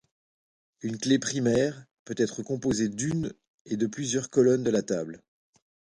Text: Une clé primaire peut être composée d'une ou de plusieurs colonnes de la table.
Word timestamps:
Une 0.81 0.97
clé 0.97 1.19
primaire 1.19 1.85
peut 2.05 2.15
être 2.17 2.41
composée 2.41 2.89
d'une 2.89 3.31
ou 3.71 3.75
de 3.75 3.85
plusieurs 3.85 4.31
colonnes 4.31 4.63
de 4.63 4.71
la 4.71 4.81
table. 4.81 5.21